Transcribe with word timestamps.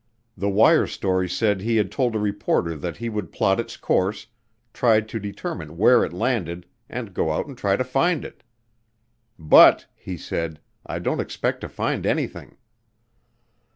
The 0.35 0.49
wire 0.49 0.87
story 0.87 1.29
said 1.29 1.61
he 1.61 1.75
had 1.75 1.91
told 1.91 2.15
a 2.15 2.19
reporter 2.19 2.75
that 2.75 2.97
he 2.97 3.07
would 3.07 3.31
plot 3.31 3.59
its 3.59 3.77
course, 3.77 4.25
try 4.73 5.01
to 5.01 5.19
determine 5.19 5.77
where 5.77 6.03
it 6.03 6.11
landed, 6.11 6.65
and 6.89 7.13
go 7.13 7.31
out 7.31 7.45
and 7.45 7.55
try 7.55 7.75
to 7.75 7.83
find 7.83 8.25
it. 8.25 8.41
"But," 9.37 9.85
he 9.95 10.17
said, 10.17 10.59
"I 10.87 10.97
don't 10.97 11.21
expect 11.21 11.61
to 11.61 11.69
find 11.69 12.07
anything." 12.07 12.57